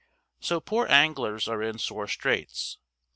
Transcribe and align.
So 0.39 0.59
poor 0.59 0.87
anglers 0.89 1.47
are 1.47 1.61
in 1.61 1.77
sore 1.77 2.07
straits. 2.07 2.79